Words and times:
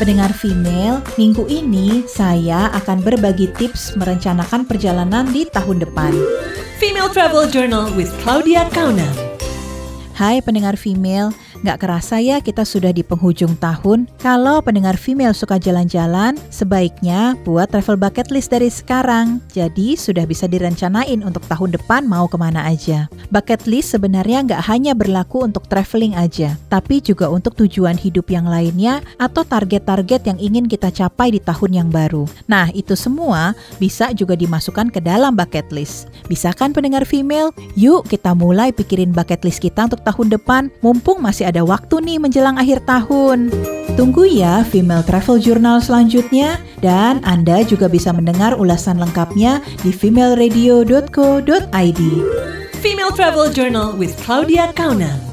Pendengar 0.00 0.32
female, 0.32 1.04
minggu 1.20 1.44
ini 1.52 2.08
saya 2.08 2.72
akan 2.72 3.04
berbagi 3.04 3.52
tips 3.60 4.00
merencanakan 4.00 4.64
perjalanan 4.64 5.28
di 5.28 5.44
tahun 5.44 5.84
depan. 5.84 6.16
Female 6.80 7.12
Travel 7.12 7.52
Journal 7.52 7.92
with 7.92 8.08
Claudia 8.24 8.64
Kauna. 8.72 9.04
Hai 10.16 10.40
pendengar 10.40 10.80
female, 10.80 11.36
Nggak 11.60 11.78
kerasa 11.82 12.22
ya 12.22 12.38
kita 12.38 12.62
sudah 12.62 12.94
di 12.94 13.02
penghujung 13.02 13.58
tahun. 13.58 14.06
Kalau 14.22 14.62
pendengar 14.62 14.94
female 14.94 15.34
suka 15.34 15.58
jalan-jalan, 15.58 16.38
sebaiknya 16.48 17.34
buat 17.42 17.70
travel 17.70 17.98
bucket 17.98 18.30
list 18.30 18.54
dari 18.54 18.70
sekarang. 18.70 19.42
Jadi 19.50 19.98
sudah 19.98 20.24
bisa 20.24 20.46
direncanain 20.46 21.20
untuk 21.26 21.42
tahun 21.50 21.74
depan 21.74 22.06
mau 22.06 22.30
ke 22.30 22.36
mana 22.38 22.66
aja. 22.66 23.10
Bucket 23.30 23.66
list 23.70 23.94
sebenarnya 23.94 24.46
nggak 24.46 24.62
hanya 24.66 24.92
berlaku 24.92 25.46
untuk 25.46 25.66
traveling 25.70 26.18
aja, 26.18 26.56
tapi 26.72 26.98
juga 27.02 27.30
untuk 27.30 27.54
tujuan 27.56 27.94
hidup 27.94 28.30
yang 28.30 28.46
lainnya 28.48 29.02
atau 29.16 29.46
target-target 29.46 30.26
yang 30.26 30.38
ingin 30.40 30.66
kita 30.66 30.90
capai 30.90 31.34
di 31.34 31.40
tahun 31.40 31.70
yang 31.84 31.88
baru. 31.88 32.26
Nah, 32.50 32.68
itu 32.74 32.98
semua 32.98 33.54
bisa 33.78 34.10
juga 34.12 34.34
dimasukkan 34.36 34.90
ke 34.90 35.00
dalam 35.00 35.32
bucket 35.36 35.70
list. 35.70 36.10
Bisa 36.26 36.50
kan 36.52 36.74
pendengar 36.74 37.06
female? 37.06 37.54
Yuk 37.78 38.06
kita 38.10 38.34
mulai 38.34 38.74
pikirin 38.74 39.14
bucket 39.14 39.46
list 39.46 39.62
kita 39.62 39.86
untuk 39.86 40.02
tahun 40.02 40.34
depan, 40.34 40.62
mumpung 40.82 41.22
masih 41.22 41.39
ada 41.46 41.62
waktu 41.62 42.02
nih 42.02 42.18
menjelang 42.18 42.58
akhir 42.58 42.82
tahun. 42.84 43.54
Tunggu 43.94 44.26
ya 44.26 44.66
Female 44.66 45.06
Travel 45.06 45.38
Journal 45.38 45.78
selanjutnya 45.78 46.58
dan 46.82 47.22
Anda 47.22 47.62
juga 47.62 47.86
bisa 47.86 48.10
mendengar 48.10 48.58
ulasan 48.58 48.98
lengkapnya 48.98 49.62
di 49.80 49.94
femaleradio.co.id. 49.94 52.00
Female 52.80 53.12
Travel 53.12 53.52
Journal 53.52 53.92
with 53.94 54.16
Claudia 54.24 54.72
Kauna. 54.72 55.29